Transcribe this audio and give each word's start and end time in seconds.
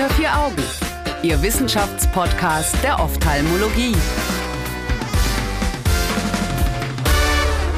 Unter 0.00 0.14
vier 0.14 0.34
Augen, 0.34 0.62
Ihr 1.22 1.42
Wissenschaftspodcast 1.42 2.82
der 2.82 2.98
Ophthalmologie. 3.00 3.94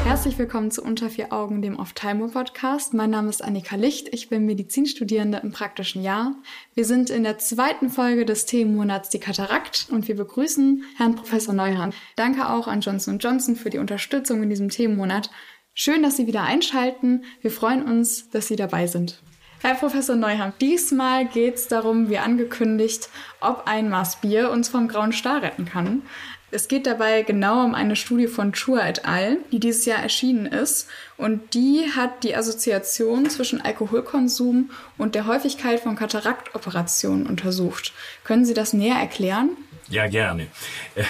Herzlich 0.04 0.38
willkommen 0.38 0.70
zu 0.70 0.84
Unter 0.84 1.10
vier 1.10 1.32
Augen, 1.32 1.62
dem 1.62 1.80
Ophthalmo-Podcast. 1.80 2.94
Mein 2.94 3.10
Name 3.10 3.28
ist 3.28 3.42
Annika 3.42 3.74
Licht, 3.74 4.14
ich 4.14 4.28
bin 4.28 4.46
Medizinstudierende 4.46 5.38
im 5.38 5.50
praktischen 5.50 6.04
Jahr. 6.04 6.36
Wir 6.76 6.84
sind 6.84 7.10
in 7.10 7.24
der 7.24 7.38
zweiten 7.38 7.90
Folge 7.90 8.24
des 8.24 8.46
Themenmonats 8.46 9.08
die 9.08 9.18
Katarakt 9.18 9.88
und 9.90 10.06
wir 10.06 10.14
begrüßen 10.14 10.84
Herrn 10.98 11.16
Professor 11.16 11.54
Neuhan. 11.54 11.92
Danke 12.14 12.48
auch 12.50 12.68
an 12.68 12.82
Johnson 12.82 13.18
Johnson 13.18 13.56
für 13.56 13.70
die 13.70 13.78
Unterstützung 13.78 14.44
in 14.44 14.48
diesem 14.48 14.68
Themenmonat. 14.68 15.28
Schön, 15.74 16.04
dass 16.04 16.18
Sie 16.18 16.28
wieder 16.28 16.44
einschalten. 16.44 17.24
Wir 17.40 17.50
freuen 17.50 17.82
uns, 17.82 18.30
dass 18.30 18.46
Sie 18.46 18.54
dabei 18.54 18.86
sind. 18.86 19.20
Herr 19.62 19.76
Professor 19.76 20.16
Neuhamp, 20.16 20.58
diesmal 20.58 21.24
geht 21.24 21.54
es 21.54 21.68
darum, 21.68 22.10
wie 22.10 22.18
angekündigt, 22.18 23.08
ob 23.40 23.68
ein 23.68 23.90
Maß 23.90 24.16
Bier 24.16 24.50
uns 24.50 24.68
vom 24.68 24.88
grauen 24.88 25.12
Star 25.12 25.40
retten 25.40 25.66
kann. 25.66 26.02
Es 26.50 26.66
geht 26.66 26.84
dabei 26.84 27.22
genau 27.22 27.64
um 27.64 27.72
eine 27.72 27.94
Studie 27.94 28.26
von 28.26 28.52
Chua 28.52 28.88
et 28.88 29.04
al., 29.04 29.36
die 29.52 29.60
dieses 29.60 29.84
Jahr 29.84 30.00
erschienen 30.00 30.46
ist. 30.46 30.88
Und 31.16 31.54
die 31.54 31.86
hat 31.94 32.24
die 32.24 32.34
Assoziation 32.34 33.30
zwischen 33.30 33.60
Alkoholkonsum 33.60 34.70
und 34.98 35.14
der 35.14 35.26
Häufigkeit 35.26 35.78
von 35.78 35.94
Kataraktoperationen 35.94 37.28
untersucht. 37.28 37.92
Können 38.24 38.44
Sie 38.44 38.54
das 38.54 38.72
näher 38.72 38.96
erklären? 38.96 39.50
Ja, 39.88 40.08
gerne. 40.08 40.48
Äh, 40.96 41.04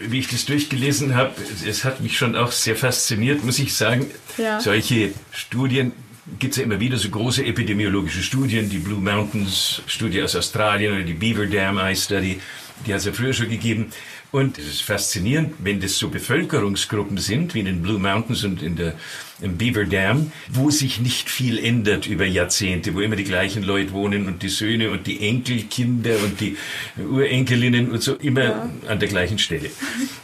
wie 0.00 0.18
ich 0.18 0.28
das 0.28 0.44
durchgelesen 0.44 1.14
habe, 1.14 1.34
es 1.64 1.84
hat 1.84 2.00
mich 2.00 2.18
schon 2.18 2.34
auch 2.34 2.50
sehr 2.50 2.74
fasziniert, 2.74 3.44
muss 3.44 3.60
ich 3.60 3.76
sagen. 3.76 4.10
Ja. 4.38 4.60
Solche 4.60 5.12
Studien 5.30 5.92
gibt 6.38 6.52
es 6.52 6.58
ja 6.58 6.64
immer 6.64 6.78
wieder 6.78 6.96
so 6.98 7.10
große 7.10 7.44
epidemiologische 7.44 8.22
Studien, 8.22 8.68
die 8.68 8.78
Blue 8.78 9.00
Mountains 9.00 9.82
Studie 9.86 10.22
aus 10.22 10.36
Australien 10.36 10.94
oder 10.94 11.02
die 11.02 11.14
Beaver 11.14 11.46
Dam 11.46 11.78
Eye 11.78 11.96
Study, 11.96 12.40
die 12.86 12.92
hat 12.92 13.00
es 13.00 13.06
ja 13.06 13.12
früher 13.12 13.32
schon 13.32 13.48
gegeben. 13.48 13.86
Und 14.30 14.56
es 14.56 14.66
ist 14.66 14.82
faszinierend, 14.82 15.52
wenn 15.58 15.80
das 15.80 15.98
so 15.98 16.08
Bevölkerungsgruppen 16.08 17.18
sind, 17.18 17.52
wie 17.52 17.58
in 17.58 17.66
den 17.66 17.82
Blue 17.82 17.98
Mountains 17.98 18.44
und 18.44 18.62
in 18.62 18.76
der, 18.76 18.94
im 19.42 19.58
Beaver 19.58 19.84
Dam, 19.84 20.32
wo 20.48 20.70
sich 20.70 21.00
nicht 21.00 21.28
viel 21.28 21.62
ändert 21.62 22.06
über 22.06 22.24
Jahrzehnte, 22.24 22.94
wo 22.94 23.00
immer 23.00 23.16
die 23.16 23.24
gleichen 23.24 23.62
Leute 23.62 23.92
wohnen 23.92 24.26
und 24.26 24.42
die 24.42 24.48
Söhne 24.48 24.90
und 24.90 25.06
die 25.06 25.28
Enkelkinder 25.28 26.16
und 26.24 26.40
die 26.40 26.56
Urenkelinnen 26.96 27.90
und 27.90 28.02
so 28.02 28.14
immer 28.14 28.42
ja. 28.42 28.70
an 28.88 29.00
der 29.00 29.08
gleichen 29.08 29.38
Stelle. 29.38 29.70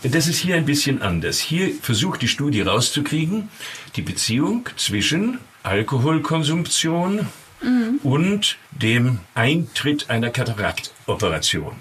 Das 0.03 0.27
ist 0.27 0.39
hier 0.39 0.57
ein 0.57 0.65
bisschen 0.65 1.03
anders. 1.03 1.39
Hier 1.39 1.73
versucht 1.83 2.23
die 2.23 2.29
Studie 2.29 2.63
rauszukriegen, 2.63 3.51
die 3.95 4.03
Beziehung 4.03 4.71
zwischen 4.77 5.39
Alkoholkonsumption 5.69 7.29
mhm. 7.61 8.01
und 8.03 8.57
dem 8.71 9.21
Eintritt 9.35 10.11
einer 10.11 10.31
Kataraktoperation. 10.31 11.75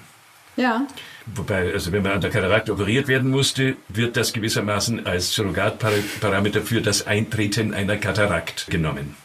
Ja. 0.57 0.87
Wobei, 1.35 1.71
also 1.71 1.91
wenn 1.91 2.03
man 2.03 2.13
an 2.13 2.21
der 2.21 2.31
Katarakt 2.31 2.69
operiert 2.69 3.07
werden 3.07 3.29
musste, 3.29 3.75
wird 3.89 4.17
das 4.17 4.33
gewissermaßen 4.33 5.05
als 5.05 5.33
Surrogatparameter 5.33 6.61
für 6.61 6.81
das 6.81 7.05
Eintreten 7.05 7.73
einer 7.73 7.97
Katarakt 7.97 8.67
genommen. 8.67 9.15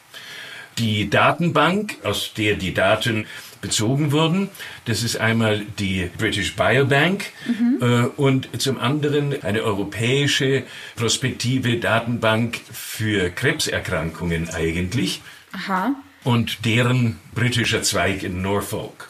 Die 0.78 1.10
Datenbank, 1.10 1.96
aus 2.02 2.32
der 2.34 2.54
die 2.54 2.74
Daten 2.74 3.26
bezogen 3.62 4.12
wurden, 4.12 4.50
das 4.84 5.02
ist 5.02 5.16
einmal 5.16 5.60
die 5.78 6.10
British 6.18 6.54
Biobank 6.54 7.24
mhm. 7.46 7.78
äh, 7.80 8.02
und 8.20 8.60
zum 8.60 8.78
anderen 8.78 9.42
eine 9.42 9.62
europäische 9.62 10.64
prospektive 10.96 11.78
Datenbank 11.78 12.60
für 12.70 13.30
Krebserkrankungen 13.30 14.50
eigentlich. 14.50 15.22
Aha. 15.52 15.94
Und 16.24 16.66
deren 16.66 17.18
britischer 17.34 17.82
Zweig 17.82 18.22
in 18.22 18.42
Norfolk. 18.42 19.08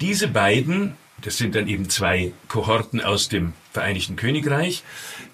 Diese 0.00 0.26
beiden 0.28 0.94
das 1.22 1.38
sind 1.38 1.54
dann 1.54 1.66
eben 1.66 1.88
zwei 1.88 2.32
Kohorten 2.48 3.00
aus 3.00 3.28
dem 3.28 3.54
Vereinigten 3.72 4.16
Königreich. 4.16 4.82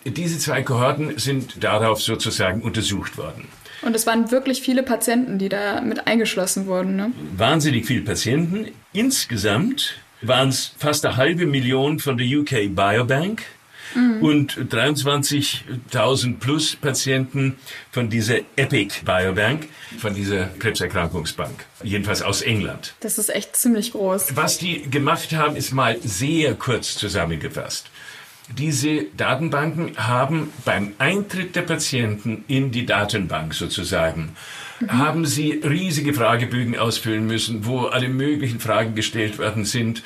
Diese 0.04 0.38
zwei 0.38 0.62
Kohorten 0.62 1.19
sind 1.19 1.62
darauf 1.62 2.00
sozusagen 2.00 2.62
untersucht 2.62 3.19
worden. 3.19 3.48
Und 3.82 3.97
es 3.97 4.06
waren 4.06 4.31
wirklich 4.31 4.62
viele 4.62 4.82
Patienten, 4.82 5.38
die 5.38 5.48
da 5.48 5.81
mit 5.81 6.06
eingeschlossen 6.06 6.66
wurden. 6.66 6.97
Ne? 6.97 7.12
Wahnsinnig 7.37 7.87
viele 7.87 8.03
Patienten. 8.03 8.69
Insgesamt 8.93 9.97
waren 10.22 10.48
es 10.48 10.72
fast 10.78 11.04
eine 11.04 11.16
halbe 11.16 11.47
Million 11.47 11.98
von 11.98 12.16
der 12.16 12.26
UK 12.26 12.75
Biobank 12.75 13.43
mhm. 13.94 14.22
und 14.22 14.53
23.000 14.53 16.38
plus 16.38 16.76
Patienten 16.76 17.56
von 17.91 18.09
dieser 18.09 18.38
Epic 18.56 19.03
Biobank, 19.04 19.69
von 19.99 20.14
dieser 20.14 20.47
Krebserkrankungsbank. 20.59 21.64
Jedenfalls 21.82 22.22
aus 22.22 22.43
England. 22.43 22.94
Das 23.00 23.19
ist 23.19 23.34
echt 23.34 23.56
ziemlich 23.56 23.93
groß. 23.93 24.37
Was 24.37 24.59
die 24.59 24.82
gemacht 24.82 25.32
haben, 25.32 25.56
ist 25.56 25.72
mal 25.72 25.99
sehr 26.03 26.54
kurz 26.54 26.97
zusammengefasst. 26.97 27.91
Diese 28.48 29.04
Datenbanken 29.16 29.97
haben 29.97 30.53
beim 30.64 30.94
Eintritt 30.98 31.54
der 31.54 31.62
Patienten 31.62 32.44
in 32.48 32.70
die 32.70 32.86
Datenbank 32.86 33.54
sozusagen 33.54 34.34
mhm. 34.80 34.92
haben 34.92 35.26
Sie 35.26 35.53
riesige 35.53 36.12
Fragebögen 36.12 36.76
ausfüllen 36.76 37.26
müssen, 37.26 37.64
wo 37.66 37.86
alle 37.86 38.08
möglichen 38.08 38.60
Fragen 38.60 38.94
gestellt 38.94 39.38
worden 39.38 39.64
sind. 39.64 40.02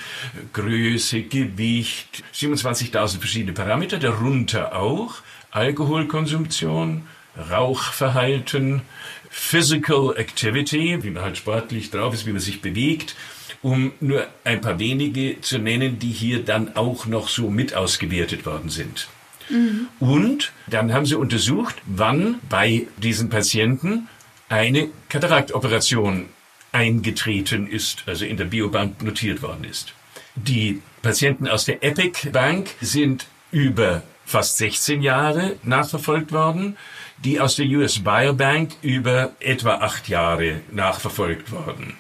Größe, 0.53 1.23
Gewicht, 1.23 2.23
27.000 2.35 3.19
verschiedene 3.19 3.53
Parameter, 3.53 3.99
darunter 3.99 4.77
auch 4.77 5.15
Alkoholkonsumtion, 5.51 7.07
Rauchverhalten, 7.51 8.83
Physical 9.31 10.15
Activity, 10.17 11.03
wie 11.03 11.11
man 11.11 11.23
halt 11.23 11.37
sportlich 11.39 11.91
drauf 11.91 12.15
ist, 12.15 12.27
wie 12.27 12.33
man 12.33 12.41
sich 12.41 12.63
bewegt, 12.63 13.17
um 13.67 13.91
nur 13.99 14.29
ein 14.45 14.61
paar 14.61 14.79
wenige 14.79 15.41
zu 15.41 15.59
nennen, 15.59 15.99
die 15.99 16.13
hier 16.13 16.45
dann 16.45 16.77
auch 16.77 17.07
noch 17.07 17.27
so 17.29 17.51
mit 17.51 17.75
ausgewertet 17.75 18.47
worden 18.47 18.71
sind. 18.71 19.09
Mhm. 19.49 19.89
Und 19.99 20.53
dann 20.69 20.93
haben 20.93 21.05
sie 21.05 21.17
untersucht, 21.17 21.75
wann 21.85 22.39
bei 22.49 22.87
diesen 22.97 23.29
Patienten 23.29 24.07
eine 24.49 24.91
Kataraktoperation 25.09 26.27
eingetreten 26.71 27.67
ist, 27.67 28.05
also 28.07 28.25
in 28.25 28.37
der 28.37 28.45
Biobank 28.45 29.03
notiert 29.03 29.43
worden 29.43 29.65
ist. 29.65 29.95
Die 30.37 30.81
Patienten 31.03 31.49
aus 31.49 31.65
der 31.65 31.83
Epic 31.83 32.31
Bank 32.31 32.69
sind 32.81 33.27
über 33.51 34.05
fast 34.25 34.59
16 34.59 35.03
Jahre 35.03 35.57
nachverfolgt 35.65 36.31
worden, 36.31 36.77
die 37.19 37.41
aus 37.41 37.57
der 37.57 37.67
US 37.67 37.99
Biobank 37.99 38.75
über 38.83 39.33
etwa 39.41 39.79
acht 39.79 40.09
Jahre 40.09 40.61
nachverfolgt 40.71 41.51
worden 41.51 41.97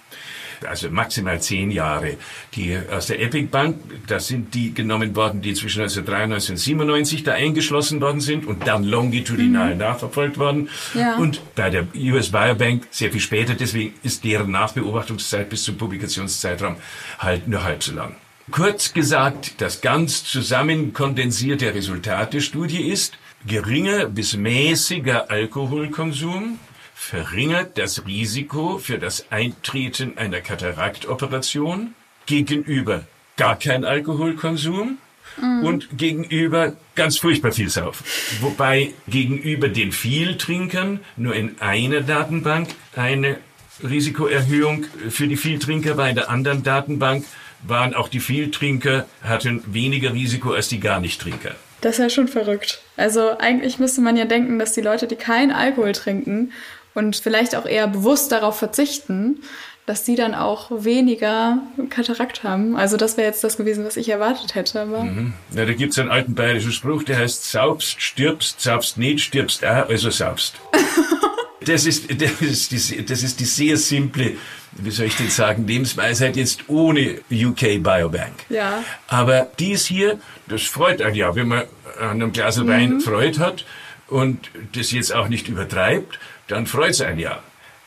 also 0.64 0.90
maximal 0.90 1.40
zehn 1.40 1.70
Jahre. 1.70 2.16
Die 2.54 2.78
aus 2.90 3.06
der 3.06 3.20
Epic 3.20 3.48
Bank, 3.50 3.76
das 4.06 4.28
sind 4.28 4.54
die 4.54 4.72
genommen 4.72 5.14
worden, 5.16 5.42
die 5.42 5.54
zwischen 5.54 5.82
1993 5.82 6.50
und 6.50 6.56
97 6.56 7.24
da 7.24 7.32
eingeschlossen 7.32 8.00
worden 8.00 8.20
sind 8.20 8.46
und 8.46 8.66
dann 8.66 8.84
longitudinal 8.84 9.74
mhm. 9.74 9.78
nachverfolgt 9.78 10.38
worden. 10.38 10.68
Ja. 10.94 11.16
Und 11.16 11.40
bei 11.54 11.70
der 11.70 11.86
US 11.94 12.30
Biobank 12.30 12.86
sehr 12.90 13.10
viel 13.10 13.20
später, 13.20 13.54
deswegen 13.54 13.94
ist 14.02 14.24
deren 14.24 14.50
Nachbeobachtungszeit 14.50 15.48
bis 15.48 15.64
zum 15.64 15.76
Publikationszeitraum 15.76 16.76
halt 17.18 17.48
nur 17.48 17.64
halb 17.64 17.82
so 17.82 17.94
lang. 17.94 18.16
Kurz 18.50 18.92
gesagt, 18.92 19.60
das 19.60 19.80
ganz 19.80 20.22
zusammen 20.24 20.92
kondensierte 20.92 21.74
Resultat 21.74 22.32
der 22.32 22.40
Studie 22.40 22.88
ist, 22.88 23.18
geringer 23.44 24.06
bis 24.06 24.36
mäßiger 24.36 25.30
Alkoholkonsum 25.30 26.58
verringert 26.98 27.78
das 27.78 28.06
Risiko 28.06 28.78
für 28.78 28.98
das 28.98 29.26
Eintreten 29.30 30.16
einer 30.16 30.40
Kataraktoperation 30.40 31.94
gegenüber 32.24 33.04
gar 33.36 33.58
kein 33.58 33.84
Alkoholkonsum 33.84 34.98
mhm. 35.36 35.62
und 35.62 35.98
gegenüber 35.98 36.72
ganz 36.96 37.18
furchtbar 37.18 37.52
viel 37.52 37.68
Saufen. 37.68 38.04
Wobei 38.40 38.94
gegenüber 39.06 39.68
den 39.68 39.92
Vieltrinkern 39.92 41.00
nur 41.16 41.34
in 41.34 41.60
einer 41.60 42.00
Datenbank 42.00 42.70
eine 42.96 43.36
Risikoerhöhung 43.84 44.86
für 45.10 45.28
die 45.28 45.36
Vieltrinker 45.36 45.98
war, 45.98 46.08
in 46.08 46.16
der 46.16 46.30
anderen 46.30 46.62
Datenbank 46.62 47.26
waren 47.62 47.94
auch 47.94 48.08
die 48.08 48.20
Vieltrinker, 48.20 49.06
hatten 49.22 49.62
weniger 49.66 50.14
Risiko 50.14 50.52
als 50.52 50.68
die 50.68 50.80
gar 50.80 51.00
nicht 51.00 51.20
Trinker. 51.20 51.54
Das 51.82 51.98
ist 51.98 51.98
ja 51.98 52.10
schon 52.10 52.28
verrückt. 52.28 52.80
Also 52.96 53.36
eigentlich 53.38 53.78
müsste 53.78 54.00
man 54.00 54.16
ja 54.16 54.24
denken, 54.24 54.58
dass 54.58 54.72
die 54.72 54.80
Leute, 54.80 55.06
die 55.06 55.16
keinen 55.16 55.52
Alkohol 55.52 55.92
trinken 55.92 56.52
und 56.96 57.14
vielleicht 57.14 57.54
auch 57.54 57.66
eher 57.66 57.86
bewusst 57.86 58.32
darauf 58.32 58.58
verzichten, 58.58 59.42
dass 59.84 60.02
die 60.02 60.16
dann 60.16 60.34
auch 60.34 60.70
weniger 60.70 61.58
Katarakt 61.90 62.42
haben. 62.42 62.74
Also 62.74 62.96
das 62.96 63.16
wäre 63.18 63.28
jetzt 63.28 63.44
das 63.44 63.58
gewesen, 63.58 63.84
was 63.84 63.96
ich 63.96 64.08
erwartet 64.08 64.54
hätte. 64.54 64.80
Aber 64.80 65.04
mhm. 65.04 65.34
Ja, 65.54 65.66
da 65.66 65.74
gibt's 65.74 65.98
einen 65.98 66.10
alten 66.10 66.34
bayerischen 66.34 66.72
Spruch, 66.72 67.04
der 67.04 67.18
heißt, 67.18 67.52
saubst, 67.52 68.00
stirbst, 68.00 68.60
saubst 68.62 68.96
nicht, 68.96 69.20
stirbst 69.20 69.64
auch, 69.64 69.88
also 69.88 70.10
saubst. 70.10 70.54
das, 71.66 71.84
ist, 71.84 72.10
das, 72.10 72.40
ist 72.40 72.72
die, 72.72 73.04
das 73.04 73.22
ist 73.22 73.38
die 73.40 73.44
sehr 73.44 73.76
simple, 73.76 74.32
wie 74.72 74.90
soll 74.90 75.06
ich 75.06 75.16
denn 75.16 75.28
sagen, 75.28 75.66
Lebensweisheit 75.66 76.34
jetzt 76.36 76.68
ohne 76.68 77.20
UK 77.30 77.82
Biobank. 77.82 78.46
Ja. 78.48 78.82
Aber 79.06 79.48
dies 79.58 79.84
hier, 79.84 80.18
das 80.48 80.62
freut 80.62 81.02
einen 81.02 81.14
ja, 81.14 81.36
wenn 81.36 81.48
man 81.48 81.64
an 82.00 82.10
einem 82.10 82.32
Glas 82.32 82.58
Wein 82.66 82.94
mhm. 82.94 83.00
Freude 83.02 83.38
hat 83.38 83.66
und 84.08 84.50
das 84.74 84.92
jetzt 84.92 85.14
auch 85.14 85.28
nicht 85.28 85.48
übertreibt, 85.48 86.18
dann 86.48 86.66
freut 86.66 86.90
es 86.90 87.00
einen 87.00 87.18
ja. 87.18 87.40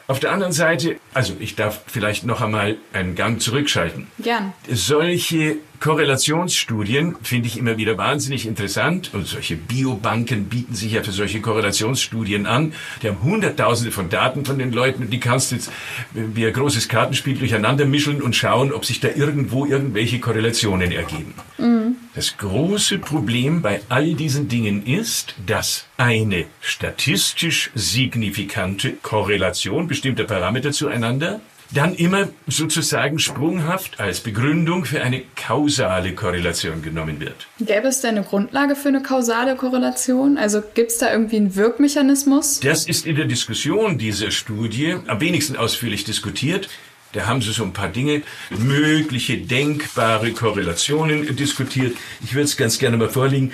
Auf 0.09 0.19
der 0.19 0.31
anderen 0.31 0.53
Seite, 0.53 0.95
also 1.13 1.35
ich 1.39 1.55
darf 1.55 1.81
vielleicht 1.85 2.25
noch 2.25 2.41
einmal 2.41 2.77
einen 2.93 3.13
Gang 3.13 3.39
zurückschalten. 3.39 4.07
Gern. 4.17 4.53
Solche 4.67 5.57
Korrelationsstudien 5.79 7.15
finde 7.21 7.47
ich 7.47 7.57
immer 7.57 7.77
wieder 7.77 7.95
wahnsinnig 7.95 8.47
interessant 8.47 9.11
und 9.13 9.27
solche 9.27 9.55
Biobanken 9.55 10.45
bieten 10.45 10.73
sich 10.73 10.93
ja 10.93 11.03
für 11.03 11.11
solche 11.11 11.41
Korrelationsstudien 11.41 12.47
an. 12.47 12.73
Die 13.03 13.07
haben 13.07 13.21
hunderttausende 13.21 13.91
von 13.91 14.09
Daten 14.09 14.45
von 14.45 14.57
den 14.57 14.71
Leuten 14.71 15.03
und 15.03 15.13
die 15.13 15.19
kannst 15.19 15.51
du 15.51 15.57
jetzt 15.57 15.71
wie 16.13 16.47
ein 16.47 16.53
großes 16.53 16.89
Kartenspiel 16.89 17.37
durcheinander 17.37 17.85
mischen 17.85 18.19
und 18.23 18.35
schauen, 18.35 18.73
ob 18.73 18.85
sich 18.85 18.99
da 18.99 19.09
irgendwo 19.15 19.67
irgendwelche 19.67 20.19
Korrelationen 20.19 20.91
ergeben. 20.91 21.35
Mhm. 21.59 21.78
Das 22.19 22.35
große 22.35 22.97
Problem 22.97 23.61
bei 23.61 23.79
all 23.87 24.13
diesen 24.13 24.49
Dingen 24.49 24.85
ist, 24.85 25.35
dass 25.45 25.85
eine 25.95 26.47
statistisch 26.59 27.71
signifikante 27.75 28.91
Korrelation 29.01 29.87
bestimmter 29.87 30.25
Parameter 30.25 30.73
zueinander 30.73 31.39
dann 31.71 31.95
immer 31.95 32.27
sozusagen 32.45 33.19
sprunghaft 33.19 34.01
als 34.01 34.19
Begründung 34.19 34.83
für 34.83 35.01
eine 35.01 35.21
kausale 35.37 36.13
Korrelation 36.13 36.81
genommen 36.81 37.21
wird. 37.21 37.47
Gäbe 37.61 37.87
es 37.87 38.01
denn 38.01 38.17
eine 38.17 38.25
Grundlage 38.25 38.75
für 38.75 38.89
eine 38.89 39.01
kausale 39.01 39.55
Korrelation? 39.55 40.37
Also 40.37 40.61
gibt 40.73 40.91
es 40.91 40.97
da 40.97 41.13
irgendwie 41.13 41.37
einen 41.37 41.55
Wirkmechanismus? 41.55 42.59
Das 42.59 42.85
ist 42.85 43.05
in 43.05 43.15
der 43.15 43.25
Diskussion 43.25 43.97
dieser 43.97 44.31
Studie 44.31 44.97
am 45.07 45.21
wenigsten 45.21 45.55
ausführlich 45.55 46.03
diskutiert. 46.03 46.67
Da 47.13 47.25
haben 47.25 47.41
sie 47.41 47.51
so 47.51 47.63
ein 47.63 47.73
paar 47.73 47.89
Dinge, 47.89 48.21
mögliche 48.51 49.37
denkbare 49.37 50.31
Korrelationen 50.31 51.35
diskutiert. 51.35 51.97
Ich 52.23 52.33
würde 52.33 52.45
es 52.45 52.55
ganz 52.55 52.77
gerne 52.77 52.97
mal 52.97 53.09
vorlegen. 53.09 53.51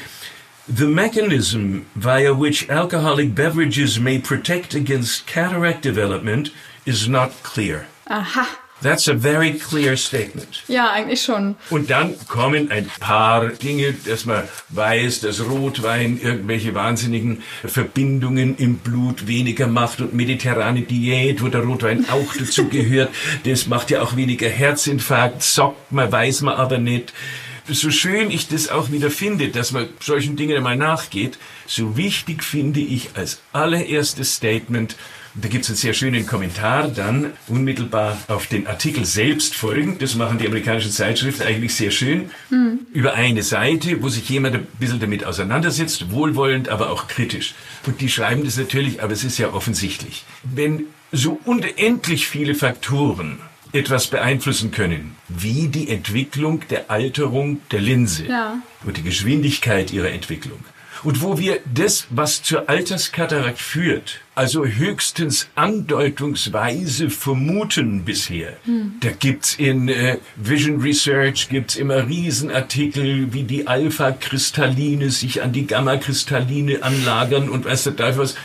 The 0.68 0.88
mechanism 0.88 1.86
via 1.94 2.34
which 2.34 2.70
alcoholic 2.70 3.36
beverages 3.36 4.00
may 4.00 4.20
protect 4.20 4.74
against 4.76 5.28
cataract 5.28 5.86
development 5.86 6.52
is 6.86 7.08
not 7.08 7.32
clear. 7.44 7.86
Aha. 8.08 8.48
That's 8.86 9.08
a 9.08 9.16
very 9.16 9.54
clear 9.54 9.98
statement. 9.98 10.62
Ja, 10.68 10.92
eigentlich 10.92 11.24
schon. 11.24 11.56
Und 11.72 11.90
dann 11.90 12.14
kommen 12.28 12.70
ein 12.70 12.86
paar 13.00 13.48
Dinge, 13.48 13.96
dass 14.06 14.28
man 14.28 14.44
weiß, 14.70 15.22
dass 15.22 15.44
Rotwein 15.44 16.20
irgendwelche 16.22 16.76
wahnsinnigen 16.76 17.42
Verbindungen 17.66 18.56
im 18.58 18.78
Blut 18.78 19.26
weniger 19.26 19.66
macht 19.66 20.02
und 20.02 20.14
mediterrane 20.14 20.84
Diät, 20.84 21.42
wo 21.42 21.48
der 21.48 21.62
Rotwein 21.64 22.06
auch 22.12 22.32
dazu 22.40 22.70
gehört, 22.70 23.10
das 23.44 23.66
macht 23.66 23.90
ja 23.90 24.04
auch 24.04 24.16
weniger 24.16 24.50
Herzinfarkt, 24.50 25.42
sagt 25.42 25.92
man, 25.92 26.12
weiß 26.12 26.42
man 26.42 26.54
aber 26.54 26.78
nicht. 26.78 27.12
So 27.68 27.90
schön 27.90 28.30
ich 28.30 28.50
das 28.50 28.70
auch 28.70 28.92
wieder 28.92 29.10
finde, 29.10 29.50
dass 29.50 29.72
man 29.72 29.90
solchen 30.00 30.36
Dingen 30.36 30.58
einmal 30.58 30.78
nachgeht, 30.78 31.40
so 31.66 31.98
wichtig 31.98 32.44
finde 32.44 32.82
ich 32.82 33.10
als 33.16 33.42
allererstes 33.52 34.36
Statement, 34.36 34.96
da 35.36 35.50
gibt 35.50 35.66
es 35.66 35.70
einen 35.70 35.78
sehr 35.78 35.94
schönen 35.94 36.26
Kommentar 36.26 36.88
dann 36.88 37.34
unmittelbar 37.48 38.18
auf 38.28 38.48
den 38.48 38.68
Artikel 38.68 39.06
selbst 39.06 39.56
folgend. 39.56 40.02
Das 40.02 40.16
machen 40.16 40.38
die 40.38 40.48
amerikanischen 40.48 40.92
Zeitschriften 40.92 41.44
eigentlich 41.44 41.76
sehr 41.76 41.92
schön. 41.92 42.30
Mhm. 42.50 42.80
Über 42.94 43.16
eine 43.16 43.44
Seite, 43.44 44.02
wo 44.02 44.10
sich 44.10 44.30
jemand 44.30 44.56
ein 44.56 44.68
bisschen 44.80 45.00
damit 45.00 45.26
auseinandersetzt, 45.26 46.12
wohlwollend, 46.12 46.70
aber 46.70 46.90
auch 46.90 47.08
kritisch. 47.08 47.54
Und 47.86 48.00
die 48.00 48.10
schreiben 48.10 48.46
das 48.46 48.58
natürlich, 48.58 49.04
aber 49.04 49.12
es 49.12 49.24
ist 49.24 49.38
ja 49.38 49.52
offensichtlich. 49.52 50.24
Wenn 50.44 50.86
so 51.12 51.40
unendlich 51.44 52.28
viele 52.28 52.56
Faktoren 52.56 53.40
etwas 53.74 54.08
beeinflussen 54.08 54.72
können, 54.72 55.18
wie 55.28 55.68
die 55.68 55.90
Entwicklung 55.90 56.62
der 56.70 56.90
Alterung 56.90 57.60
der 57.72 57.82
Linse 57.82 58.26
ja. 58.26 58.60
und 58.86 58.96
die 58.96 59.04
Geschwindigkeit 59.04 59.92
ihrer 59.92 60.12
Entwicklung, 60.12 60.60
und 61.04 61.22
wo 61.22 61.38
wir 61.38 61.60
das, 61.72 62.08
was 62.10 62.42
zur 62.42 62.70
Alterskatarakt 62.70 63.60
führt, 63.60 64.22
also 64.36 64.66
höchstens 64.66 65.48
andeutungsweise 65.56 67.10
vermuten 67.10 68.04
bisher. 68.04 68.58
Hm. 68.66 68.96
Da 69.00 69.12
gibt's 69.12 69.56
in 69.56 69.88
äh, 69.88 70.18
Vision 70.36 70.82
Research 70.82 71.50
gibt's 71.50 71.76
immer 71.76 72.08
Riesenartikel, 72.08 73.34
wie 73.34 73.44
die 73.44 73.68
Alpha-Kristalline 73.68 75.10
sich 75.10 75.42
an 75.42 75.54
die 75.54 75.68
Gamma-Kristalline 75.68 76.84
anlagern 76.84 77.50
und 77.50 77.66
weiß 77.66 77.84
der 77.86 77.96
Teufel 77.96 78.20
was. 78.20 78.36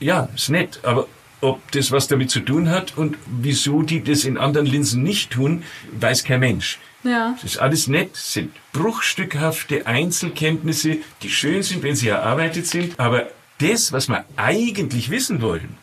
Ja, 0.00 0.28
ist 0.34 0.50
nett, 0.50 0.80
aber 0.82 1.06
ob 1.40 1.70
das 1.72 1.90
was 1.90 2.08
damit 2.08 2.30
zu 2.30 2.40
tun 2.40 2.70
hat 2.70 2.96
und 2.96 3.16
wieso 3.26 3.82
die 3.82 4.02
das 4.02 4.24
in 4.24 4.38
anderen 4.38 4.66
Linsen 4.66 5.02
nicht 5.02 5.30
tun, 5.30 5.64
weiß 5.98 6.24
kein 6.24 6.40
Mensch. 6.40 6.78
Ja. 7.04 7.32
Das 7.40 7.52
ist 7.52 7.58
alles 7.58 7.88
nett, 7.88 8.16
sind 8.16 8.52
bruchstückhafte 8.72 9.86
Einzelkenntnisse, 9.86 10.98
die 11.22 11.30
schön 11.30 11.62
sind, 11.62 11.82
wenn 11.82 11.96
sie 11.96 12.08
erarbeitet 12.08 12.66
sind, 12.66 12.98
aber 12.98 13.28
das, 13.58 13.92
was 13.92 14.08
wir 14.08 14.24
eigentlich 14.36 15.10
wissen 15.10 15.42
wollen, 15.42 15.76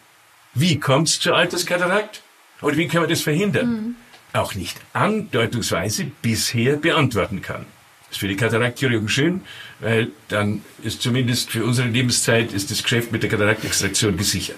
wie 0.54 0.80
kommt 0.80 1.10
es 1.10 1.20
zur 1.20 1.36
Alterskatarakt 1.36 2.22
und 2.62 2.78
wie 2.78 2.88
kann 2.88 3.02
man 3.02 3.10
das 3.10 3.22
verhindern, 3.22 3.70
mhm. 3.70 3.96
auch 4.34 4.56
nicht 4.56 4.78
andeutungsweise 4.94 6.12
bisher 6.22 6.78
beantworten 6.78 7.42
kann. 7.42 7.66
Das 8.08 8.16
ist 8.16 8.20
für 8.20 8.28
die 8.28 8.36
Kataraktchirurgen 8.36 9.08
schön, 9.08 9.42
weil 9.80 10.10
dann 10.30 10.64
ist 10.84 11.02
zumindest 11.02 11.52
für 11.52 11.64
unsere 11.64 11.88
Lebenszeit 11.90 12.54
ist 12.54 12.72
das 12.72 12.82
Geschäft 12.82 13.12
mit 13.12 13.24
der 13.24 13.30
Kataraktextraktion 13.30 14.18
gesichert 14.18 14.58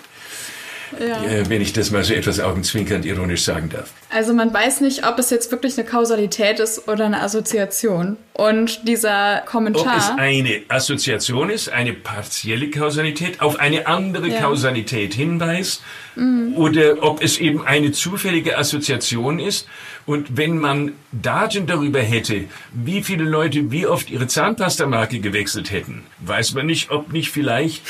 ja. 0.99 1.23
Äh, 1.23 1.49
wenn 1.49 1.61
ich 1.61 1.73
das 1.73 1.91
mal 1.91 2.03
so 2.03 2.13
etwas 2.13 2.39
augenzwinkernd 2.39 3.05
ironisch 3.05 3.43
sagen 3.43 3.69
darf. 3.69 3.91
Also 4.09 4.33
man 4.33 4.53
weiß 4.53 4.81
nicht, 4.81 5.07
ob 5.07 5.19
es 5.19 5.29
jetzt 5.29 5.51
wirklich 5.51 5.77
eine 5.77 5.87
Kausalität 5.87 6.59
ist 6.59 6.87
oder 6.87 7.05
eine 7.05 7.21
Assoziation. 7.21 8.17
Und 8.33 8.87
dieser 8.87 9.43
Kommentar. 9.45 9.93
Ob 9.93 9.99
es 9.99 10.09
eine 10.09 10.61
Assoziation 10.69 11.49
ist, 11.49 11.69
eine 11.69 11.93
partielle 11.93 12.69
Kausalität, 12.69 13.41
auf 13.41 13.59
eine 13.59 13.87
andere 13.87 14.29
ja. 14.29 14.39
Kausalität 14.39 15.13
hinweist, 15.13 15.83
mhm. 16.15 16.53
oder 16.55 17.03
ob 17.03 17.21
es 17.21 17.37
eben 17.39 17.65
eine 17.65 17.91
zufällige 17.91 18.57
Assoziation 18.57 19.39
ist. 19.39 19.67
Und 20.05 20.37
wenn 20.37 20.57
man 20.57 20.93
Daten 21.11 21.67
darüber 21.67 21.99
hätte, 21.99 22.45
wie 22.73 23.03
viele 23.03 23.25
Leute 23.25 23.69
wie 23.69 23.85
oft 23.85 24.09
ihre 24.09 24.27
Zahnpastamarke 24.27 25.19
gewechselt 25.19 25.71
hätten, 25.71 26.03
weiß 26.19 26.53
man 26.53 26.65
nicht, 26.65 26.89
ob 26.89 27.11
nicht 27.11 27.29
vielleicht 27.29 27.83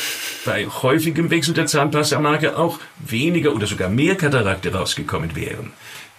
bei 0.43 0.65
häufigem 0.65 1.29
Wechsel 1.29 1.53
der 1.53 1.67
Zahnpastamarke 1.67 2.57
auch 2.57 2.79
weniger 2.99 3.55
oder 3.55 3.67
sogar 3.67 3.89
mehr 3.89 4.15
Katarakte 4.15 4.73
rausgekommen 4.73 5.35
wären 5.35 5.71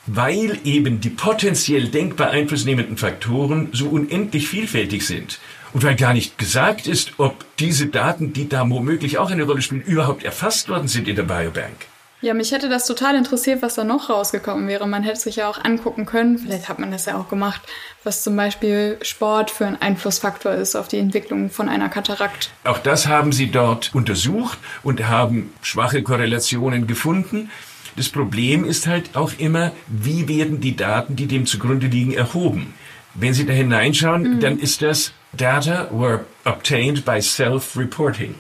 weil 0.07 0.59
eben 0.65 1.01
die 1.01 1.11
potenziell 1.11 1.89
denkbar 1.89 2.31
einflussnehmenden 2.31 2.97
Faktoren 2.97 3.69
so 3.73 3.87
unendlich 3.89 4.49
vielfältig 4.49 5.07
sind 5.07 5.39
und 5.73 5.85
weil 5.85 5.97
gar 5.97 6.13
nicht 6.13 6.39
gesagt 6.39 6.87
ist, 6.87 7.13
ob 7.19 7.45
diese 7.57 7.87
Daten, 7.87 8.33
die 8.33 8.49
da 8.49 8.69
womöglich 8.69 9.19
auch 9.19 9.31
eine 9.31 9.45
Rolle 9.45 9.63
spielen, 9.63 9.83
überhaupt 9.83 10.25
erfasst 10.25 10.69
worden 10.69 10.89
sind 10.89 11.09
in 11.09 11.17
der 11.17 11.23
Biobank. 11.23 11.87
Ja, 12.21 12.35
mich 12.35 12.53
hätte 12.53 12.69
das 12.69 12.87
total 12.87 13.17
interessiert, 13.17 13.63
was 13.63 13.75
da 13.75 13.83
noch 13.83 14.09
rausgekommen 14.09 14.69
wäre. 14.69 14.87
Man 14.87 15.03
hätte 15.03 15.19
sich 15.19 15.37
ja 15.37 15.51
auch 15.51 15.65
angucken 15.65 16.07
können, 16.07 16.39
vielleicht 16.39 16.69
hat 16.69 16.79
man 16.79 16.93
das 16.93 17.07
ja 17.07 17.19
auch 17.19 17.29
gemacht, 17.29 17.61
was 18.05 18.23
zum 18.23 18.37
Beispiel 18.37 18.97
Sport 19.03 19.51
für 19.51 19.67
ein 19.67 19.83
Einflussfaktor 19.83 20.53
ist 20.53 20.77
auf 20.77 20.87
die 20.87 20.99
Entwicklung 20.99 21.51
von 21.51 21.69
einer 21.69 21.89
Katarakt. 21.89 22.51
Auch 22.63 22.79
das 22.79 23.09
haben 23.09 23.33
sie 23.33 23.51
dort 23.51 23.93
untersucht 23.93 24.59
und 24.85 25.09
haben 25.09 25.53
schwache 25.63 26.05
Korrelationen 26.05 26.87
gefunden. 26.87 27.51
Das 27.97 28.09
Problem 28.09 28.65
ist 28.65 28.87
halt 28.87 29.17
auch 29.17 29.33
immer, 29.39 29.73
wie 29.89 30.29
werden 30.29 30.61
die 30.61 30.77
Daten, 30.77 31.17
die 31.17 31.27
dem 31.27 31.47
zugrunde 31.47 31.87
liegen, 31.87 32.13
erhoben? 32.13 32.75
Wenn 33.15 33.35
Sie 33.35 33.45
da 33.45 33.53
hineinschauen, 33.53 34.37
mhm. 34.37 34.41
dann 34.41 34.59
ist 34.59 34.81
das 34.83 35.13
Data 35.37 35.89
were 35.91 36.25
obtained 36.45 37.05
by 37.05 37.21
self-reporting. 37.21 38.35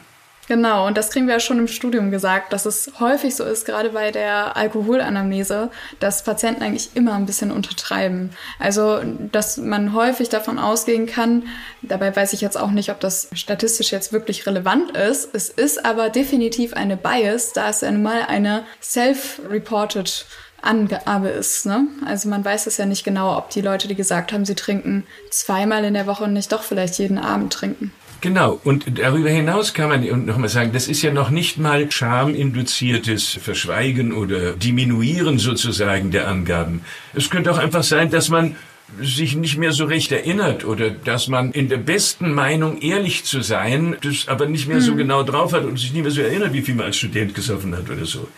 Genau, 0.52 0.87
und 0.87 0.99
das 0.99 1.09
kriegen 1.09 1.28
wir 1.28 1.32
ja 1.32 1.40
schon 1.40 1.59
im 1.59 1.66
Studium 1.66 2.11
gesagt, 2.11 2.52
dass 2.52 2.66
es 2.66 2.92
häufig 3.00 3.35
so 3.35 3.42
ist, 3.42 3.64
gerade 3.64 3.88
bei 3.88 4.11
der 4.11 4.54
Alkoholanamnese, 4.54 5.71
dass 5.99 6.25
Patienten 6.25 6.62
eigentlich 6.62 6.90
immer 6.92 7.14
ein 7.14 7.25
bisschen 7.25 7.50
untertreiben. 7.50 8.28
Also, 8.59 9.00
dass 9.02 9.56
man 9.56 9.94
häufig 9.94 10.28
davon 10.28 10.59
ausgehen 10.59 11.06
kann, 11.06 11.44
dabei 11.80 12.14
weiß 12.14 12.35
ich 12.35 12.42
jetzt 12.42 12.61
auch 12.61 12.71
nicht, 12.71 12.90
ob 12.90 13.00
das 13.00 13.30
statistisch 13.32 13.92
jetzt 13.92 14.12
wirklich 14.12 14.47
relevant 14.47 14.94
ist. 14.94 15.30
Es 15.35 15.49
ist 15.49 15.87
aber 15.87 16.11
definitiv 16.11 16.75
eine 16.75 16.99
Bias, 16.99 17.54
da 17.54 17.71
es 17.71 17.80
ja 17.80 17.90
nun 17.90 18.02
mal 18.02 18.26
eine 18.28 18.64
self-reported 18.82 20.26
Angabe 20.61 21.28
ist. 21.28 21.64
Ne? 21.64 21.87
Also 22.06 22.28
man 22.28 22.44
weiß 22.44 22.66
es 22.66 22.76
ja 22.76 22.85
nicht 22.85 23.04
genau, 23.04 23.38
ob 23.38 23.49
die 23.49 23.62
Leute, 23.62 23.88
die 23.88 23.94
gesagt 23.94 24.35
haben, 24.35 24.44
sie 24.44 24.54
trinken 24.54 25.04
zweimal 25.30 25.82
in 25.85 25.94
der 25.94 26.06
Woche 26.06 26.25
und 26.25 26.35
nicht 26.35 26.52
doch 26.52 26.62
vielleicht 26.62 26.99
jeden 26.99 27.18
Abend 27.18 27.54
trinken. 27.54 27.90
Genau. 28.23 28.61
Und 28.62 29.00
darüber 29.00 29.31
hinaus 29.31 29.75
kann 29.75 29.88
man 29.88 30.26
nochmal 30.26 30.49
sagen, 30.49 30.71
das 30.73 30.87
ist 30.87 31.02
ja 31.02 31.12
noch 31.12 31.31
nicht 31.31 31.59
mal 31.59 31.91
schaminduziertes 31.91 33.38
Verschweigen 33.43 34.12
oder 34.12 34.52
Diminuieren 34.52 35.41
sozusagen 35.41 36.12
der 36.12 36.29
Angaben. 36.29 36.83
Es 37.14 37.31
könnte 37.31 37.50
auch 37.50 37.59
einfach 37.59 37.83
sein, 37.83 38.11
dass 38.11 38.29
man 38.29 38.55
sich 39.00 39.35
nicht 39.35 39.59
mehr 39.59 39.73
so 39.73 39.87
recht 39.87 40.12
erinnert 40.12 40.64
oder 40.64 40.91
dass 40.91 41.26
man 41.26 41.50
in 41.50 41.69
der 41.69 41.79
besten 41.79 42.33
Meinung 42.33 42.81
ehrlich 42.81 43.25
zu 43.25 43.43
sein, 43.43 43.97
das 44.02 44.29
aber 44.29 44.47
nicht 44.47 44.69
mehr 44.69 44.81
so 44.81 44.93
mhm. 44.93 44.99
genau 44.99 45.23
drauf 45.25 45.52
hat 45.52 45.64
und 45.64 45.79
sich 45.79 45.93
nicht 45.93 46.02
mehr 46.02 46.12
so 46.12 46.21
erinnert, 46.21 46.52
wie 46.52 46.62
viel 46.62 46.76
man 46.76 46.87
als 46.87 46.99
Student 46.99 47.35
gesoffen 47.35 47.76
hat 47.76 47.91
oder 47.91 48.05
so. 48.05 48.29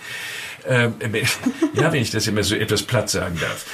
Äh, 0.67 0.89
ja, 1.75 1.93
wenn 1.93 2.01
ich 2.01 2.11
das 2.11 2.27
immer 2.27 2.43
so 2.43 2.55
etwas 2.55 2.83
platt 2.85 3.11
sagen 3.11 3.37
darf. 3.39 3.67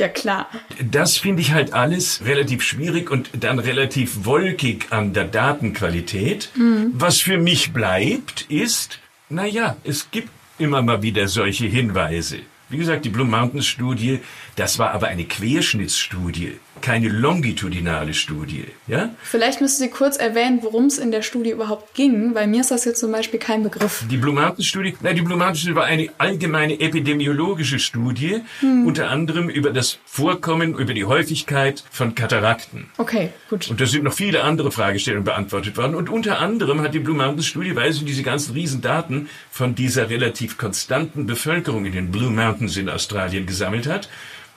Ja, 0.00 0.08
klar. 0.08 0.48
Das 0.82 1.18
finde 1.18 1.42
ich 1.42 1.52
halt 1.52 1.74
alles 1.74 2.24
relativ 2.24 2.62
schwierig 2.62 3.10
und 3.10 3.28
dann 3.38 3.58
relativ 3.58 4.24
wolkig 4.24 4.86
an 4.88 5.12
der 5.12 5.24
Datenqualität. 5.24 6.48
Mhm. 6.54 6.92
Was 6.94 7.20
für 7.20 7.36
mich 7.36 7.74
bleibt, 7.74 8.46
ist, 8.48 8.98
naja, 9.28 9.76
es 9.84 10.10
gibt 10.10 10.30
immer 10.56 10.80
mal 10.80 11.02
wieder 11.02 11.28
solche 11.28 11.66
Hinweise. 11.66 12.38
Wie 12.70 12.78
gesagt, 12.78 13.04
die 13.04 13.10
Blue 13.10 13.26
Mountains 13.26 13.66
Studie, 13.66 14.20
das 14.56 14.78
war 14.78 14.92
aber 14.92 15.08
eine 15.08 15.24
Querschnittsstudie, 15.24 16.58
keine 16.80 17.08
longitudinale 17.08 18.14
Studie. 18.14 18.64
Ja? 18.86 19.10
Vielleicht 19.22 19.60
müssen 19.60 19.78
Sie 19.78 19.90
kurz 19.90 20.16
erwähnen, 20.16 20.60
worum 20.62 20.86
es 20.86 20.98
in 20.98 21.10
der 21.10 21.22
Studie 21.22 21.50
überhaupt 21.50 21.94
ging, 21.94 22.34
weil 22.34 22.46
mir 22.46 22.60
ist 22.60 22.70
das 22.70 22.84
jetzt 22.84 23.00
zum 23.00 23.12
Beispiel 23.12 23.38
kein 23.38 23.62
Begriff. 23.62 24.04
Die 24.10 24.16
Blue 24.16 24.34
Mountains 24.34 24.66
Studie, 24.66 24.94
nein, 25.00 25.16
die 25.16 25.22
Blue 25.22 25.36
Mountains 25.36 25.60
Studie 25.60 25.76
war 25.76 25.84
eine 25.84 26.08
allgemeine 26.18 26.80
epidemiologische 26.80 27.78
Studie, 27.78 28.42
hm. 28.60 28.86
unter 28.86 29.10
anderem 29.10 29.48
über 29.48 29.70
das 29.70 29.98
Vorkommen, 30.04 30.74
über 30.74 30.94
die 30.94 31.04
Häufigkeit 31.04 31.84
von 31.90 32.14
Katarakten. 32.14 32.90
Okay, 32.98 33.30
gut. 33.48 33.70
Und 33.70 33.80
da 33.80 33.86
sind 33.86 34.04
noch 34.04 34.12
viele 34.12 34.42
andere 34.42 34.70
Fragestellungen 34.70 35.24
beantwortet 35.24 35.76
worden. 35.76 35.94
Und 35.94 36.08
unter 36.08 36.40
anderem 36.40 36.80
hat 36.82 36.94
die 36.94 36.98
Blue 36.98 37.16
Mountains 37.16 37.46
Studie, 37.46 37.76
weil 37.76 37.92
sie 37.92 38.04
diese 38.04 38.22
ganzen 38.22 38.54
Riesendaten 38.54 39.28
von 39.50 39.74
dieser 39.74 40.10
relativ 40.10 40.58
konstanten 40.58 41.26
Bevölkerung 41.26 41.84
in 41.86 41.92
den 41.92 42.10
Blue 42.10 42.30
Mountains 42.30 42.76
in 42.76 42.88
Australien 42.88 43.46
gesammelt 43.46 43.86
hat. 43.86 44.08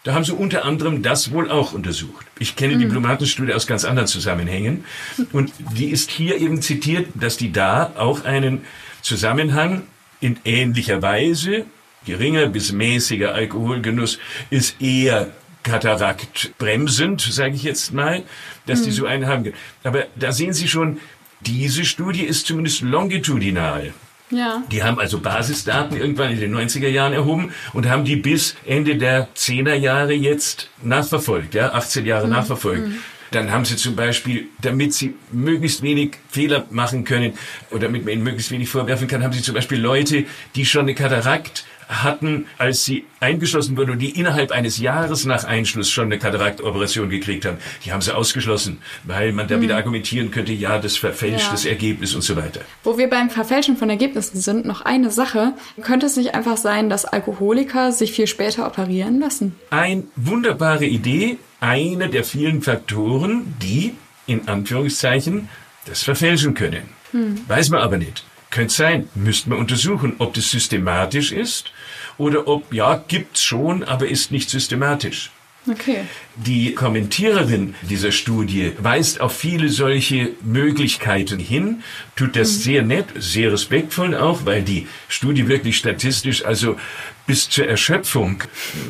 Da 0.04 0.14
haben 0.14 0.26
sie 0.26 0.34
unter 0.34 0.66
anderem 0.66 1.02
das 1.02 1.32
wohl 1.32 1.50
auch 1.50 1.72
untersucht. 1.72 2.26
Ich 2.38 2.58
kenne 2.58 2.78
die 2.78 2.86
Blumatenstudie 2.86 3.54
aus 3.54 3.68
ganz 3.68 3.86
anderen 3.86 4.08
Zusammenhängen. 4.08 4.84
Und 5.32 5.54
die 5.78 5.90
ist 5.92 6.12
hier 6.12 6.40
eben 6.42 6.62
zitiert, 6.62 7.08
dass 7.16 7.38
die 7.38 7.54
da 7.54 7.94
auch 7.96 8.26
einen 8.26 8.66
Zusammenhang 9.02 9.84
in 10.20 10.38
ähnlicher 10.44 11.02
Weise, 11.02 11.66
geringer 12.06 12.48
bis 12.48 12.74
mäßiger 12.74 13.34
Alkoholgenuss, 13.34 14.20
ist 14.50 14.82
eher 14.82 15.32
Katarakt 15.64 16.52
bremsend, 16.58 17.22
sage 17.22 17.56
ich 17.56 17.64
jetzt 17.64 17.94
mal, 17.94 18.24
dass 18.66 18.84
die 18.84 18.92
so 18.92 19.06
einen 19.06 19.28
haben. 19.28 19.54
Aber 19.86 20.08
da 20.18 20.34
sehen 20.34 20.52
Sie 20.52 20.68
schon, 20.68 21.00
diese 21.40 21.86
Studie 21.86 22.24
ist 22.24 22.48
zumindest 22.48 22.82
longitudinal. 22.82 23.94
Ja. 24.30 24.64
Die 24.72 24.84
haben 24.84 25.00
also 25.00 25.20
Basisdaten 25.20 25.98
irgendwann 25.98 26.32
in 26.32 26.40
den 26.40 26.56
90er 26.56 26.88
Jahren 26.88 27.14
erhoben 27.14 27.54
und 27.74 27.88
haben 27.88 28.04
die 28.04 28.16
bis 28.16 28.56
Ende 28.66 28.98
der 28.98 29.28
10er 29.36 29.76
Jahre 29.76 30.14
jetzt 30.14 30.70
nachverfolgt, 30.82 31.54
ja, 31.54 31.74
18 31.74 32.06
Jahre 32.06 32.26
mhm. 32.26 32.34
nachverfolgt. 32.34 32.88
Mhm. 32.88 33.00
Dann 33.32 33.52
haben 33.52 33.66
sie 33.66 33.78
zum 33.78 33.96
Beispiel, 33.96 34.48
damit 34.62 34.94
sie 34.94 35.16
möglichst 35.32 35.82
wenig 35.82 36.18
Fehler 36.30 36.66
machen 36.70 37.04
können 37.04 37.34
oder 37.72 37.82
damit 37.88 38.06
man 38.06 38.14
ihnen 38.14 38.24
möglichst 38.24 38.52
wenig 38.52 38.70
vorwerfen 38.70 39.08
kann, 39.08 39.24
haben 39.24 39.34
sie 39.34 39.42
zum 39.42 39.56
Beispiel 39.56 39.80
Leute, 39.80 40.26
die 40.56 40.66
schon 40.66 40.82
eine 40.82 40.94
Katarakt 40.94 41.66
hatten, 41.88 42.46
als 42.58 42.86
sie 42.86 43.06
eingeschlossen 43.20 43.78
wurden 43.78 43.92
und 43.92 44.00
die 44.00 44.18
innerhalb 44.20 44.52
eines 44.52 44.78
Jahres 44.78 45.26
nach 45.26 45.44
Einschluss 45.44 45.90
schon 45.90 46.06
eine 46.06 46.20
Kataraktoperation 46.20 47.10
gekriegt 47.10 47.46
haben, 47.46 47.58
die 47.86 47.92
haben 47.92 48.02
sie 48.02 48.16
ausgeschlossen, 48.16 48.80
weil 49.04 49.32
man 49.32 49.48
da 49.48 49.58
mhm. 49.58 49.62
wieder 49.62 49.76
argumentieren 49.76 50.32
könnte, 50.32 50.52
ja, 50.52 50.80
das 50.80 50.98
verfälscht 50.98 51.46
ja. 51.46 51.52
das 51.52 51.66
Ergebnis 51.66 52.16
und 52.16 52.22
so 52.22 52.36
weiter. 52.36 52.62
Wo 52.84 52.98
wir 52.98 53.10
beim 53.10 53.30
Verfälschen 53.30 53.78
von 53.78 53.90
Ergebnissen 53.90 54.40
sind, 54.40 54.66
noch 54.66 54.82
eine 54.82 55.12
Sache. 55.12 55.54
Könnte 55.82 56.06
es 56.06 56.18
nicht 56.18 56.36
einfach 56.36 56.58
sein, 56.58 56.90
dass 56.90 57.06
Alkoholiker 57.06 57.92
sich 57.92 58.14
viel 58.14 58.28
später 58.28 58.68
operieren 58.68 59.20
lassen? 59.20 59.56
Eine 59.70 60.04
wunderbare 60.16 60.86
Idee, 60.86 61.38
eine 61.60 62.10
der 62.10 62.24
vielen 62.24 62.62
Faktoren, 62.62 63.56
die, 63.62 63.96
in 64.28 64.48
Anführungszeichen, 64.48 65.50
das 65.86 66.04
verfälschen 66.04 66.54
können. 66.54 66.84
Hm. 67.12 67.42
Weiß 67.48 67.70
man 67.70 67.82
aber 67.82 67.98
nicht. 67.98 68.24
Könnte 68.54 68.72
sein, 68.72 69.10
müsste 69.16 69.50
man 69.50 69.58
untersuchen, 69.58 70.14
ob 70.20 70.36
das 70.36 70.52
systematisch 70.52 71.32
ist 71.32 71.72
oder 72.20 72.48
ob, 72.48 72.72
ja, 72.72 73.04
gibt's 73.08 73.42
schon, 73.42 73.84
aber 73.84 74.08
ist 74.08 74.32
nicht 74.32 74.48
systematisch. 74.48 75.32
Okay. 75.68 76.02
Die 76.36 76.76
Kommentiererin 76.76 77.74
dieser 77.82 78.12
Studie 78.12 78.74
weist 78.78 79.22
auf 79.22 79.36
viele 79.36 79.70
solche 79.70 80.34
Möglichkeiten 80.44 81.40
hin, 81.40 81.82
tut 82.16 82.36
das 82.36 82.58
mhm. 82.58 82.62
sehr 82.62 82.84
nett, 82.84 83.06
sehr 83.16 83.52
respektvoll 83.52 84.16
auch, 84.16 84.46
weil 84.46 84.62
die 84.62 84.88
Studie 85.08 85.48
wirklich 85.48 85.78
statistisch 85.78 86.46
also 86.46 86.76
bis 87.26 87.50
zur 87.50 87.68
Erschöpfung 87.68 88.44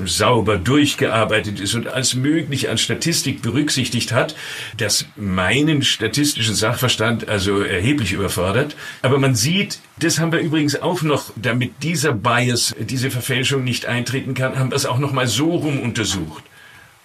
sauber 0.05 0.57
durchgearbeitet 0.57 1.59
ist 1.59 1.75
und 1.75 1.87
als 1.87 2.15
möglich 2.15 2.69
an 2.69 2.77
Statistik 2.77 3.41
berücksichtigt 3.41 4.11
hat, 4.11 4.35
das 4.77 5.05
meinen 5.15 5.83
statistischen 5.83 6.55
Sachverstand 6.55 7.27
also 7.29 7.61
erheblich 7.61 8.11
überfordert. 8.11 8.75
Aber 9.01 9.19
man 9.19 9.35
sieht, 9.35 9.79
das 9.99 10.19
haben 10.19 10.31
wir 10.31 10.39
übrigens 10.39 10.81
auch 10.81 11.03
noch, 11.03 11.31
damit 11.35 11.83
dieser 11.83 12.13
Bias, 12.13 12.75
diese 12.79 13.11
Verfälschung 13.11 13.63
nicht 13.63 13.85
eintreten 13.85 14.33
kann, 14.33 14.57
haben 14.57 14.71
wir 14.71 14.75
es 14.75 14.85
auch 14.85 14.99
noch 14.99 15.11
mal 15.11 15.27
so 15.27 15.51
rum 15.51 15.79
untersucht. 15.79 16.43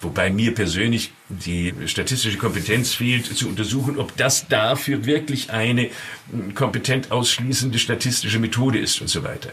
Wobei 0.01 0.31
mir 0.31 0.55
persönlich 0.55 1.11
die 1.29 1.75
statistische 1.87 2.39
Kompetenz 2.39 2.95
fehlt, 2.95 3.27
zu 3.27 3.49
untersuchen, 3.49 3.99
ob 3.99 4.17
das 4.17 4.47
dafür 4.47 5.07
wirklich 5.07 5.51
eine 5.51 5.91
kompetent 6.55 7.11
ausschließende 7.11 7.81
statistische 7.81 8.39
Methode 8.39 8.79
ist 8.79 9.01
und 9.01 9.09
so 9.09 9.25
weiter. 9.25 9.53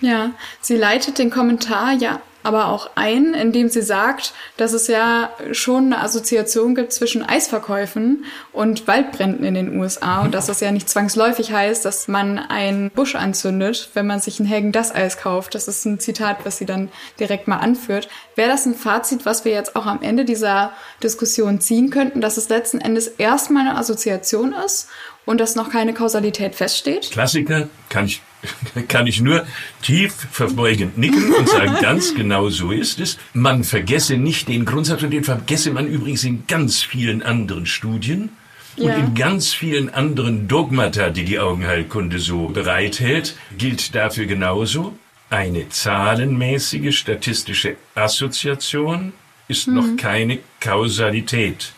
Ja, 0.00 0.30
sie 0.60 0.76
leitet 0.76 1.18
den 1.18 1.30
Kommentar 1.30 1.92
ja 1.92 2.20
aber 2.42 2.68
auch 2.68 2.90
ein, 2.94 3.34
indem 3.34 3.68
sie 3.68 3.82
sagt, 3.82 4.32
dass 4.56 4.72
es 4.72 4.86
ja 4.86 5.30
schon 5.52 5.86
eine 5.86 6.00
Assoziation 6.02 6.74
gibt 6.74 6.92
zwischen 6.92 7.22
Eisverkäufen 7.22 8.24
und 8.52 8.86
Waldbränden 8.86 9.44
in 9.44 9.54
den 9.54 9.78
USA 9.78 10.22
und 10.22 10.32
dass 10.32 10.46
das 10.46 10.60
ja 10.60 10.72
nicht 10.72 10.88
zwangsläufig 10.88 11.52
heißt, 11.52 11.84
dass 11.84 12.08
man 12.08 12.38
einen 12.38 12.90
Busch 12.90 13.14
anzündet, 13.14 13.90
wenn 13.94 14.06
man 14.06 14.20
sich 14.20 14.40
ein 14.40 14.48
Hagen 14.48 14.72
das 14.72 14.94
Eis 14.94 15.18
kauft. 15.18 15.54
Das 15.54 15.68
ist 15.68 15.84
ein 15.84 16.00
Zitat, 16.00 16.38
was 16.44 16.58
sie 16.58 16.66
dann 16.66 16.88
direkt 17.18 17.46
mal 17.46 17.58
anführt. 17.58 18.08
Wäre 18.36 18.48
das 18.48 18.64
ein 18.64 18.74
Fazit, 18.74 19.26
was 19.26 19.44
wir 19.44 19.52
jetzt 19.52 19.76
auch 19.76 19.86
am 19.86 20.02
Ende 20.02 20.24
dieser 20.24 20.72
Diskussion 21.02 21.60
ziehen 21.60 21.90
könnten, 21.90 22.20
dass 22.20 22.36
es 22.36 22.48
letzten 22.48 22.80
Endes 22.80 23.08
erstmal 23.08 23.68
eine 23.68 23.76
Assoziation 23.78 24.54
ist 24.54 24.88
und 25.26 25.40
dass 25.40 25.56
noch 25.56 25.70
keine 25.70 25.92
Kausalität 25.92 26.54
feststeht? 26.54 27.10
Klassiker 27.10 27.68
kann 27.90 28.06
ich 28.06 28.22
kann 28.88 29.06
ich 29.06 29.20
nur 29.20 29.46
tief 29.82 30.14
verbeugend 30.30 30.98
nicken 30.98 31.32
und 31.34 31.48
sagen, 31.48 31.76
ganz 31.80 32.14
genau 32.14 32.48
so 32.48 32.72
ist 32.72 33.00
es. 33.00 33.18
Man 33.32 33.64
vergesse 33.64 34.16
nicht 34.16 34.48
den 34.48 34.64
Grundsatz 34.64 35.02
und 35.02 35.10
den 35.10 35.24
vergesse 35.24 35.70
man 35.70 35.86
übrigens 35.86 36.24
in 36.24 36.46
ganz 36.46 36.82
vielen 36.82 37.22
anderen 37.22 37.66
Studien 37.66 38.30
und 38.76 38.88
ja. 38.88 38.96
in 38.96 39.14
ganz 39.14 39.52
vielen 39.52 39.92
anderen 39.92 40.48
Dogmata, 40.48 41.10
die 41.10 41.24
die 41.24 41.38
Augenheilkunde 41.38 42.18
so 42.18 42.48
bereithält, 42.48 43.36
gilt 43.56 43.94
dafür 43.94 44.26
genauso. 44.26 44.96
Eine 45.28 45.68
zahlenmäßige 45.68 46.96
statistische 46.96 47.76
Assoziation 47.94 49.12
ist 49.48 49.68
mhm. 49.68 49.74
noch 49.74 49.96
keine 49.96 50.38
Kausalität. 50.60 51.72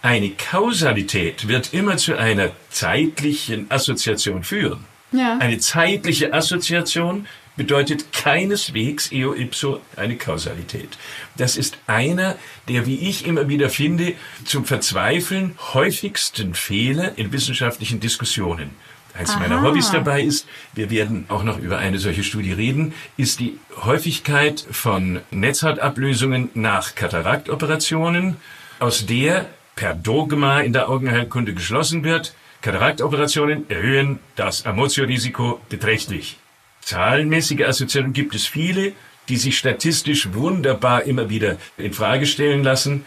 Eine 0.00 0.30
Kausalität 0.30 1.48
wird 1.48 1.72
immer 1.72 1.96
zu 1.96 2.18
einer 2.18 2.50
zeitlichen 2.70 3.70
Assoziation 3.70 4.44
führen. 4.44 4.84
Ja. 5.14 5.38
Eine 5.38 5.58
zeitliche 5.58 6.32
Assoziation 6.32 7.26
bedeutet 7.56 8.12
keineswegs 8.12 9.12
eo 9.12 9.32
ipso 9.32 9.80
eine 9.96 10.16
Kausalität. 10.16 10.98
Das 11.36 11.56
ist 11.56 11.78
einer 11.86 12.36
der, 12.68 12.86
wie 12.86 13.08
ich 13.08 13.26
immer 13.26 13.48
wieder 13.48 13.70
finde, 13.70 14.14
zum 14.44 14.64
Verzweifeln 14.64 15.56
häufigsten 15.72 16.54
Fehler 16.54 17.16
in 17.16 17.32
wissenschaftlichen 17.32 18.00
Diskussionen. 18.00 18.70
Eins 19.16 19.30
Aha. 19.30 19.38
meiner 19.38 19.62
Hobbys 19.62 19.92
dabei 19.92 20.22
ist, 20.22 20.48
wir 20.74 20.90
werden 20.90 21.26
auch 21.28 21.44
noch 21.44 21.58
über 21.58 21.78
eine 21.78 22.00
solche 22.00 22.24
Studie 22.24 22.52
reden, 22.52 22.92
ist 23.16 23.38
die 23.38 23.60
Häufigkeit 23.84 24.66
von 24.72 25.20
Netzhautablösungen 25.30 26.50
nach 26.54 26.96
Kataраktoperationen, 26.96 28.36
aus 28.80 29.06
der 29.06 29.46
per 29.76 29.94
Dogma 29.94 30.60
in 30.60 30.72
der 30.72 30.88
Augenheilkunde 30.88 31.54
geschlossen 31.54 32.02
wird, 32.02 32.34
Kataраktoperationen 32.64 33.68
erhöhen 33.68 34.20
das 34.36 34.64
Amotio-Risiko 34.64 35.60
beträchtlich. 35.68 36.38
Zahlenmäßige 36.80 37.60
Assoziationen 37.66 38.14
gibt 38.14 38.34
es 38.34 38.46
viele, 38.46 38.94
die 39.28 39.36
sich 39.36 39.58
statistisch 39.58 40.32
wunderbar 40.32 41.02
immer 41.02 41.28
wieder 41.28 41.58
in 41.76 41.92
Frage 41.92 42.24
stellen 42.24 42.64
lassen, 42.64 43.04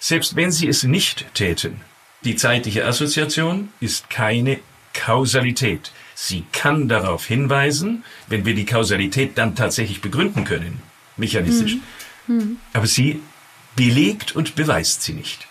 selbst 0.00 0.36
wenn 0.36 0.52
sie 0.52 0.68
es 0.68 0.82
nicht 0.82 1.32
täten. 1.32 1.80
Die 2.24 2.36
zeitliche 2.36 2.84
Assoziation 2.84 3.70
ist 3.80 4.10
keine 4.10 4.60
Kausalität. 4.92 5.92
Sie 6.14 6.44
kann 6.52 6.86
darauf 6.86 7.24
hinweisen, 7.24 8.04
wenn 8.28 8.44
wir 8.44 8.54
die 8.54 8.66
Kausalität 8.66 9.38
dann 9.38 9.56
tatsächlich 9.56 10.02
begründen 10.02 10.44
können, 10.44 10.82
mechanistisch. 11.16 11.78
Mhm. 12.26 12.58
Aber 12.74 12.86
sie 12.86 13.22
belegt 13.76 14.36
und 14.36 14.56
beweist 14.56 15.00
sie 15.00 15.14
nicht. 15.14 15.48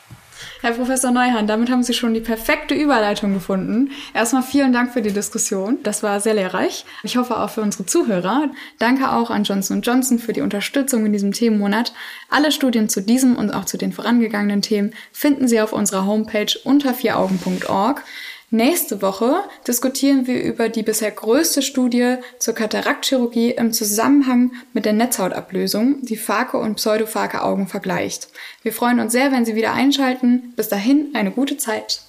Herr 0.61 0.71
Professor 0.71 1.11
Neuhan, 1.11 1.47
damit 1.47 1.69
haben 1.69 1.83
Sie 1.83 1.93
schon 1.93 2.13
die 2.13 2.19
perfekte 2.19 2.75
Überleitung 2.75 3.33
gefunden. 3.33 3.91
Erstmal 4.13 4.43
vielen 4.43 4.73
Dank 4.73 4.93
für 4.93 5.01
die 5.01 5.11
Diskussion. 5.11 5.79
Das 5.83 6.03
war 6.03 6.19
sehr 6.19 6.33
lehrreich. 6.33 6.85
Ich 7.03 7.17
hoffe 7.17 7.37
auch 7.37 7.49
für 7.49 7.61
unsere 7.61 7.85
Zuhörer. 7.85 8.49
Danke 8.77 9.11
auch 9.11 9.29
an 9.29 9.43
Johnson 9.43 9.81
Johnson 9.81 10.19
für 10.19 10.33
die 10.33 10.41
Unterstützung 10.41 11.05
in 11.05 11.13
diesem 11.13 11.31
Themenmonat. 11.31 11.93
Alle 12.29 12.51
Studien 12.51 12.89
zu 12.89 13.01
diesem 13.01 13.35
und 13.35 13.51
auch 13.51 13.65
zu 13.65 13.77
den 13.77 13.93
vorangegangenen 13.93 14.61
Themen 14.61 14.93
finden 15.11 15.47
Sie 15.47 15.61
auf 15.61 15.73
unserer 15.73 16.05
Homepage 16.05 16.53
unter 16.63 16.93
vieraugen.org. 16.93 18.03
Nächste 18.51 19.03
Woche 19.03 19.43
diskutieren 19.67 20.25
wir 20.25 20.41
über 20.41 20.69
die 20.69 20.81
bisher 20.81 21.11
größte 21.11 21.61
Studie 21.61 22.15
zur 22.39 22.55
Kataraktchirurgie 22.55 23.51
im 23.51 23.73
Zusammenhang 23.73 24.53
mit 24.73 24.85
der 24.85 24.93
Netzhautablösung, 24.93 26.03
die 26.03 26.17
Pharke 26.17 26.57
und 26.57 26.75
Pseudopharke 26.75 27.43
Augen 27.43 27.67
vergleicht. 27.67 28.29
Wir 28.63 28.73
freuen 28.73 28.99
uns 28.99 29.11
sehr, 29.11 29.31
wenn 29.31 29.45
Sie 29.45 29.53
wieder 29.53 29.73
einschalten. 29.73 30.53
Bis 30.55 30.67
dahin 30.67 31.11
eine 31.13 31.29
gute 31.29 31.57
Zeit. 31.57 32.01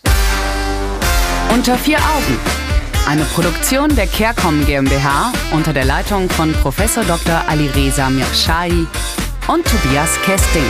Unter 1.53 1.77
vier 1.77 1.99
Augen 1.99 2.39
Eine 3.07 3.25
Produktion 3.25 3.95
der 3.95 4.07
CareCom 4.07 4.65
GmbH 4.65 5.35
unter 5.53 5.75
der 5.75 5.85
Leitung 5.85 6.31
von 6.31 6.55
Prof. 6.55 6.77
Dr. 7.07 7.45
Alireza 7.49 8.09
Mirshahi 8.09 8.87
und 9.47 9.67
Tobias 9.67 10.19
Kesting. 10.23 10.65